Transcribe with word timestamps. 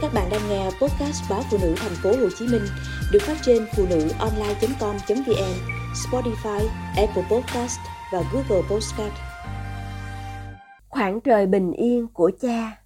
Các 0.00 0.14
bạn 0.14 0.28
đang 0.30 0.48
nghe 0.48 0.64
podcast 0.64 1.30
báo 1.30 1.42
phụ 1.50 1.58
nữ 1.62 1.74
thành 1.76 1.92
phố 2.02 2.10
Hồ 2.10 2.28
Chí 2.38 2.46
Minh 2.46 2.62
được 3.12 3.18
phát 3.22 3.36
trên 3.42 3.66
phụ 3.76 3.86
nữ 3.90 4.08
online.com.vn, 4.18 5.54
Spotify, 5.94 6.66
Apple 6.96 7.22
Podcast 7.30 7.78
và 8.12 8.22
Google 8.32 8.68
Podcast. 8.70 9.12
Khoảng 10.88 11.20
trời 11.20 11.46
bình 11.46 11.72
yên 11.72 12.06
của 12.12 12.30
cha. 12.40 12.82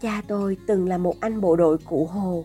Cha 0.00 0.22
tôi 0.28 0.56
từng 0.66 0.88
là 0.88 0.98
một 0.98 1.14
anh 1.20 1.40
bộ 1.40 1.56
đội 1.56 1.78
cụ 1.78 2.06
Hồ, 2.06 2.44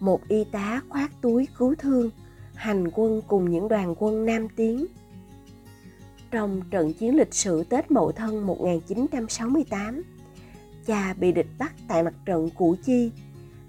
một 0.00 0.20
y 0.28 0.44
tá 0.44 0.80
khoác 0.88 1.10
túi 1.22 1.48
cứu 1.58 1.74
thương, 1.78 2.10
hành 2.54 2.90
quân 2.90 3.20
cùng 3.28 3.50
những 3.50 3.68
đoàn 3.68 3.94
quân 3.98 4.26
Nam 4.26 4.48
Tiến 4.56 4.86
trong 6.32 6.62
trận 6.70 6.92
chiến 6.92 7.16
lịch 7.16 7.34
sử 7.34 7.64
Tết 7.64 7.90
Mậu 7.90 8.12
Thân 8.12 8.46
1968, 8.46 10.02
cha 10.86 11.14
bị 11.14 11.32
địch 11.32 11.46
bắt 11.58 11.74
tại 11.88 12.02
mặt 12.02 12.14
trận 12.24 12.50
Củ 12.50 12.76
Chi 12.84 13.10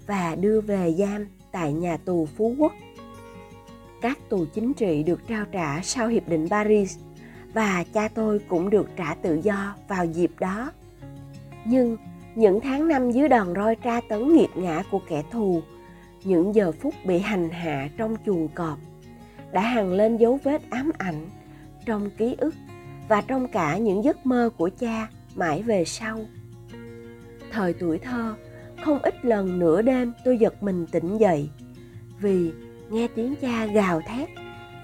và 0.06 0.36
đưa 0.40 0.60
về 0.60 0.94
giam 0.98 1.26
tại 1.52 1.72
nhà 1.72 1.96
tù 1.96 2.28
Phú 2.36 2.54
Quốc. 2.58 2.72
Các 4.00 4.18
tù 4.28 4.44
chính 4.54 4.74
trị 4.74 5.02
được 5.02 5.28
trao 5.28 5.44
trả 5.52 5.80
sau 5.82 6.08
Hiệp 6.08 6.28
định 6.28 6.48
Paris 6.50 6.98
và 7.54 7.84
cha 7.92 8.08
tôi 8.08 8.40
cũng 8.48 8.70
được 8.70 8.88
trả 8.96 9.14
tự 9.14 9.40
do 9.42 9.74
vào 9.88 10.06
dịp 10.06 10.30
đó. 10.40 10.72
Nhưng 11.64 11.96
những 12.34 12.60
tháng 12.60 12.88
năm 12.88 13.10
dưới 13.10 13.28
đòn 13.28 13.54
roi 13.54 13.76
tra 13.76 14.00
tấn 14.08 14.36
nghiệt 14.36 14.50
ngã 14.56 14.82
của 14.90 15.00
kẻ 15.08 15.22
thù, 15.30 15.62
những 16.24 16.54
giờ 16.54 16.72
phút 16.72 16.94
bị 17.04 17.18
hành 17.18 17.48
hạ 17.50 17.88
trong 17.96 18.16
chuồng 18.26 18.48
cọp 18.48 18.78
đã 19.52 19.60
hằng 19.60 19.92
lên 19.92 20.16
dấu 20.16 20.38
vết 20.44 20.70
ám 20.70 20.90
ảnh 20.98 21.28
trong 21.86 22.10
ký 22.10 22.34
ức 22.38 22.54
và 23.08 23.20
trong 23.20 23.48
cả 23.48 23.78
những 23.78 24.04
giấc 24.04 24.26
mơ 24.26 24.50
của 24.56 24.70
cha 24.78 25.08
mãi 25.34 25.62
về 25.62 25.84
sau. 25.84 26.20
Thời 27.50 27.72
tuổi 27.72 27.98
thơ, 27.98 28.34
không 28.84 28.98
ít 29.02 29.24
lần 29.24 29.58
nửa 29.58 29.82
đêm 29.82 30.12
tôi 30.24 30.38
giật 30.38 30.62
mình 30.62 30.86
tỉnh 30.86 31.16
dậy 31.16 31.50
vì 32.20 32.52
nghe 32.90 33.08
tiếng 33.14 33.34
cha 33.40 33.66
gào 33.66 34.00
thét 34.00 34.28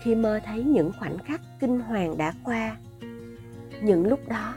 khi 0.03 0.15
mơ 0.15 0.41
thấy 0.45 0.65
những 0.65 0.93
khoảnh 0.99 1.19
khắc 1.19 1.41
kinh 1.61 1.81
hoàng 1.81 2.17
đã 2.19 2.33
qua. 2.45 2.77
Những 3.83 4.07
lúc 4.07 4.29
đó, 4.29 4.55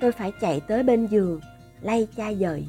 tôi 0.00 0.12
phải 0.12 0.32
chạy 0.40 0.60
tới 0.60 0.82
bên 0.82 1.06
giường, 1.06 1.40
lay 1.80 2.08
cha 2.16 2.28
dậy. 2.28 2.66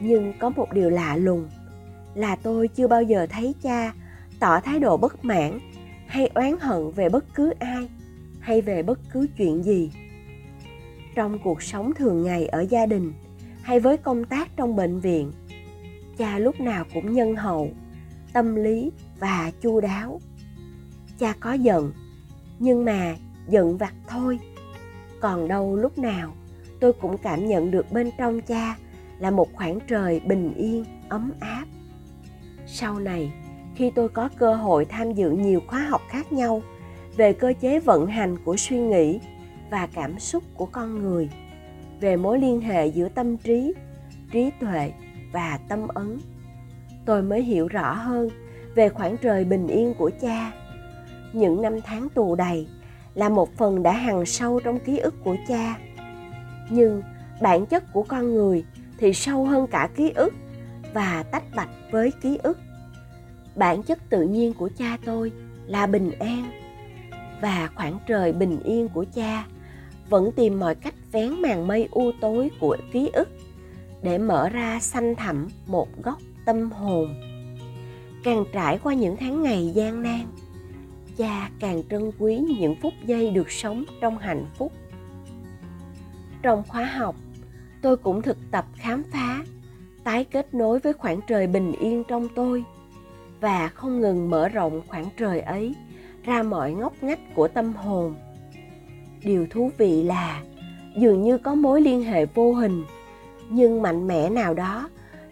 Nhưng 0.00 0.32
có 0.38 0.50
một 0.50 0.72
điều 0.72 0.90
lạ 0.90 1.16
lùng 1.16 1.48
là 2.14 2.36
tôi 2.36 2.68
chưa 2.68 2.86
bao 2.86 3.02
giờ 3.02 3.26
thấy 3.30 3.54
cha 3.62 3.92
tỏ 4.40 4.60
thái 4.60 4.80
độ 4.80 4.96
bất 4.96 5.24
mãn 5.24 5.58
hay 6.06 6.30
oán 6.34 6.56
hận 6.60 6.90
về 6.90 7.08
bất 7.08 7.24
cứ 7.34 7.52
ai, 7.58 7.88
hay 8.40 8.60
về 8.60 8.82
bất 8.82 8.98
cứ 9.12 9.26
chuyện 9.36 9.62
gì. 9.62 9.92
Trong 11.14 11.38
cuộc 11.44 11.62
sống 11.62 11.92
thường 11.94 12.22
ngày 12.22 12.46
ở 12.46 12.60
gia 12.60 12.86
đình, 12.86 13.12
hay 13.62 13.80
với 13.80 13.96
công 13.96 14.24
tác 14.24 14.56
trong 14.56 14.76
bệnh 14.76 15.00
viện, 15.00 15.32
cha 16.16 16.38
lúc 16.38 16.60
nào 16.60 16.84
cũng 16.94 17.12
nhân 17.12 17.36
hậu, 17.36 17.70
tâm 18.32 18.54
lý 18.54 18.90
và 19.18 19.52
chu 19.60 19.80
đáo. 19.80 20.20
Cha 21.18 21.34
có 21.40 21.52
giận, 21.52 21.92
nhưng 22.58 22.84
mà 22.84 23.16
giận 23.48 23.76
vặt 23.76 23.94
thôi. 24.08 24.38
Còn 25.20 25.48
đâu 25.48 25.76
lúc 25.76 25.98
nào, 25.98 26.34
tôi 26.80 26.92
cũng 26.92 27.18
cảm 27.18 27.46
nhận 27.46 27.70
được 27.70 27.92
bên 27.92 28.10
trong 28.18 28.40
cha 28.40 28.76
là 29.18 29.30
một 29.30 29.48
khoảng 29.52 29.78
trời 29.88 30.20
bình 30.20 30.54
yên, 30.54 30.84
ấm 31.08 31.32
áp. 31.40 31.66
Sau 32.66 32.98
này 32.98 33.32
khi 33.76 33.90
tôi 33.90 34.08
có 34.08 34.28
cơ 34.38 34.54
hội 34.54 34.84
tham 34.84 35.12
dự 35.12 35.30
nhiều 35.30 35.60
khóa 35.66 35.80
học 35.80 36.02
khác 36.08 36.32
nhau 36.32 36.62
về 37.16 37.32
cơ 37.32 37.52
chế 37.60 37.80
vận 37.80 38.06
hành 38.06 38.36
của 38.44 38.56
suy 38.56 38.78
nghĩ 38.78 39.20
và 39.70 39.88
cảm 39.94 40.18
xúc 40.18 40.42
của 40.54 40.66
con 40.66 41.02
người, 41.02 41.30
về 42.00 42.16
mối 42.16 42.38
liên 42.38 42.60
hệ 42.60 42.86
giữa 42.86 43.08
tâm 43.08 43.36
trí 43.36 43.74
trí 44.32 44.50
tuệ 44.60 44.92
và 45.32 45.58
tâm 45.68 45.88
ấn. 45.88 46.18
Tôi 47.04 47.22
mới 47.22 47.42
hiểu 47.42 47.68
rõ 47.68 47.92
hơn 47.94 48.28
về 48.74 48.88
khoảng 48.88 49.16
trời 49.16 49.44
bình 49.44 49.66
yên 49.66 49.94
của 49.98 50.10
cha. 50.20 50.52
Những 51.32 51.62
năm 51.62 51.80
tháng 51.84 52.08
tù 52.08 52.34
đầy 52.34 52.66
là 53.14 53.28
một 53.28 53.56
phần 53.56 53.82
đã 53.82 53.92
hằn 53.92 54.26
sâu 54.26 54.60
trong 54.60 54.78
ký 54.78 54.98
ức 54.98 55.14
của 55.24 55.36
cha. 55.48 55.78
Nhưng 56.70 57.02
bản 57.40 57.66
chất 57.66 57.92
của 57.92 58.02
con 58.02 58.34
người 58.34 58.64
thì 58.98 59.12
sâu 59.12 59.44
hơn 59.44 59.66
cả 59.66 59.88
ký 59.96 60.10
ức 60.10 60.34
và 60.94 61.24
tách 61.30 61.44
bạch 61.54 61.70
với 61.90 62.12
ký 62.22 62.38
ức 62.42 62.58
bản 63.56 63.82
chất 63.82 64.10
tự 64.10 64.22
nhiên 64.22 64.54
của 64.54 64.70
cha 64.78 64.98
tôi 65.04 65.32
là 65.66 65.86
bình 65.86 66.10
an. 66.18 66.50
Và 67.40 67.70
khoảng 67.74 67.98
trời 68.06 68.32
bình 68.32 68.60
yên 68.64 68.88
của 68.88 69.04
cha 69.14 69.46
vẫn 70.08 70.30
tìm 70.36 70.60
mọi 70.60 70.74
cách 70.74 70.94
vén 71.12 71.42
màn 71.42 71.66
mây 71.66 71.88
u 71.90 72.12
tối 72.20 72.50
của 72.60 72.76
ký 72.92 73.10
ức 73.12 73.28
để 74.02 74.18
mở 74.18 74.48
ra 74.48 74.80
xanh 74.80 75.14
thẳm 75.14 75.48
một 75.66 75.88
góc 76.02 76.18
tâm 76.44 76.70
hồn. 76.70 77.14
Càng 78.24 78.44
trải 78.52 78.78
qua 78.78 78.94
những 78.94 79.16
tháng 79.16 79.42
ngày 79.42 79.72
gian 79.74 80.02
nan, 80.02 80.20
cha 81.16 81.50
càng 81.60 81.82
trân 81.90 82.10
quý 82.18 82.38
những 82.58 82.74
phút 82.82 82.92
giây 83.04 83.30
được 83.30 83.50
sống 83.50 83.84
trong 84.00 84.18
hạnh 84.18 84.46
phúc. 84.58 84.72
Trong 86.42 86.62
khóa 86.68 86.84
học, 86.84 87.16
tôi 87.82 87.96
cũng 87.96 88.22
thực 88.22 88.38
tập 88.50 88.66
khám 88.76 89.02
phá, 89.12 89.44
tái 90.04 90.24
kết 90.24 90.54
nối 90.54 90.78
với 90.78 90.92
khoảng 90.92 91.20
trời 91.26 91.46
bình 91.46 91.72
yên 91.72 92.04
trong 92.08 92.28
tôi 92.34 92.64
và 93.40 93.68
không 93.68 94.00
ngừng 94.00 94.30
mở 94.30 94.48
rộng 94.48 94.82
khoảng 94.88 95.06
trời 95.16 95.40
ấy, 95.40 95.74
ra 96.24 96.42
mọi 96.42 96.72
ngóc 96.72 96.92
ngách 97.00 97.34
của 97.34 97.48
tâm 97.48 97.72
hồn. 97.72 98.14
Điều 99.22 99.46
thú 99.50 99.70
vị 99.78 100.02
là, 100.02 100.42
dường 100.96 101.22
như 101.22 101.38
có 101.38 101.54
mối 101.54 101.80
liên 101.80 102.02
hệ 102.02 102.26
vô 102.26 102.52
hình, 102.52 102.84
nhưng 103.50 103.82
mạnh 103.82 104.06
mẽ 104.06 104.30
nào 104.30 104.54
đó, 104.54 104.88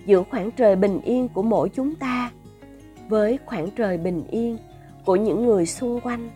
giữa 0.06 0.22
khoảng 0.30 0.50
trời 0.50 0.76
bình 0.76 1.00
yên 1.00 1.28
của 1.28 1.42
mỗi 1.42 1.68
chúng 1.68 1.94
ta 1.94 2.30
với 3.08 3.38
khoảng 3.46 3.70
trời 3.70 3.98
bình 3.98 4.24
yên 4.30 4.58
của 5.04 5.16
những 5.16 5.46
người 5.46 5.66
xung 5.66 6.00
quanh. 6.00 6.30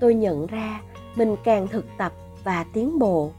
Tôi 0.00 0.14
nhận 0.14 0.46
ra 0.46 0.80
mình 1.16 1.36
càng 1.44 1.68
thực 1.68 1.86
tập 1.98 2.12
và 2.44 2.64
tiến 2.72 2.98
bộ, 2.98 3.32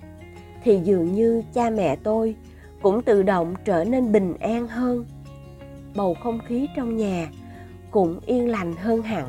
thì 0.63 0.79
dường 0.83 1.13
như 1.13 1.43
cha 1.53 1.69
mẹ 1.69 1.95
tôi 1.95 2.35
cũng 2.81 3.01
tự 3.01 3.23
động 3.23 3.53
trở 3.65 3.83
nên 3.83 4.11
bình 4.11 4.33
an 4.39 4.67
hơn 4.67 5.05
bầu 5.95 6.17
không 6.23 6.39
khí 6.47 6.67
trong 6.75 6.97
nhà 6.97 7.29
cũng 7.91 8.19
yên 8.25 8.49
lành 8.49 8.75
hơn 8.75 9.01
hẳn. 9.01 9.27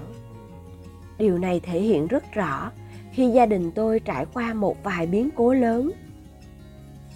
Điều 1.18 1.38
này 1.38 1.60
thể 1.60 1.80
hiện 1.80 2.06
rất 2.06 2.32
rõ 2.32 2.70
khi 3.12 3.30
gia 3.30 3.46
đình 3.46 3.70
tôi 3.70 4.00
trải 4.00 4.26
qua 4.34 4.54
một 4.54 4.84
vài 4.84 5.06
biến 5.06 5.30
cố 5.36 5.52
lớn. 5.52 5.92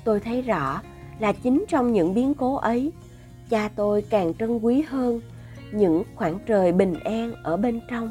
Tôi 0.05 0.21
thấy 0.21 0.43
rõ 0.43 0.83
là 1.19 1.33
chính 1.33 1.65
trong 1.69 1.93
những 1.93 2.15
biến 2.15 2.35
cố 2.35 2.55
ấy, 2.55 2.93
cha 3.51 3.71
tôi 3.77 4.03
càng 4.11 4.35
trân 4.35 4.59
quý 4.59 4.83
hơn 4.89 5.21
những 5.73 6.03
khoảng 6.15 6.39
trời 6.47 6.73
bình 6.73 6.95
an 6.95 7.33
ở 7.43 7.57
bên 7.57 7.81
trong, 7.91 8.11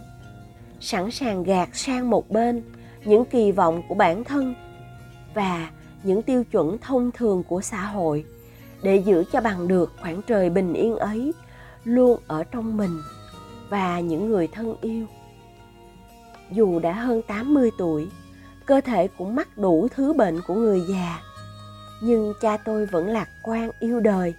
sẵn 0.79 1.11
sàng 1.11 1.43
gạt 1.43 1.69
sang 1.73 2.09
một 2.09 2.29
bên 2.29 2.63
những 3.05 3.25
kỳ 3.25 3.51
vọng 3.51 3.81
của 3.89 3.95
bản 3.95 4.23
thân 4.23 4.55
và 5.33 5.69
những 6.03 6.21
tiêu 6.21 6.43
chuẩn 6.43 6.77
thông 6.77 7.11
thường 7.11 7.43
của 7.43 7.61
xã 7.61 7.85
hội 7.85 8.25
để 8.83 8.95
giữ 8.95 9.23
cho 9.31 9.41
bằng 9.41 9.67
được 9.67 9.93
khoảng 10.01 10.21
trời 10.21 10.49
bình 10.49 10.73
yên 10.73 10.97
ấy 10.97 11.33
luôn 11.83 12.19
ở 12.27 12.43
trong 12.43 12.77
mình 12.77 13.01
và 13.69 13.99
những 13.99 14.29
người 14.29 14.47
thân 14.47 14.75
yêu. 14.81 15.05
Dù 16.51 16.79
đã 16.79 16.93
hơn 16.93 17.21
80 17.21 17.71
tuổi, 17.77 18.07
cơ 18.65 18.81
thể 18.81 19.07
cũng 19.17 19.35
mắc 19.35 19.57
đủ 19.57 19.87
thứ 19.95 20.13
bệnh 20.13 20.41
của 20.47 20.55
người 20.55 20.81
già, 20.81 21.19
nhưng 22.01 22.33
cha 22.41 22.57
tôi 22.57 22.85
vẫn 22.85 23.07
lạc 23.07 23.27
quan 23.43 23.71
yêu 23.79 23.99
đời 23.99 24.33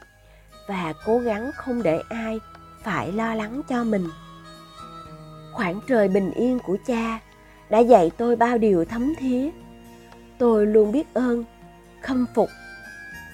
và 0.69 0.93
cố 1.07 1.19
gắng 1.19 1.51
không 1.57 1.83
để 1.83 2.03
ai 2.09 2.41
phải 2.83 3.13
lo 3.13 3.35
lắng 3.35 3.63
cho 3.69 3.85
mình. 3.85 4.09
Khoảng 5.53 5.81
trời 5.89 6.09
bình 6.09 6.31
yên 6.31 6.59
của 6.59 6.77
cha 6.87 7.21
đã 7.71 7.79
dạy 7.79 8.11
tôi 8.17 8.37
bao 8.37 8.59
điều 8.59 8.85
thấm 8.85 9.15
thía. 9.19 9.51
Tôi 10.39 10.67
luôn 10.67 10.93
biết 10.93 11.15
ơn, 11.15 11.45
khâm 12.03 12.27
phục 12.35 12.49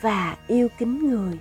và 0.00 0.37
yêu 0.47 0.69
kính 0.79 1.11
người. 1.11 1.39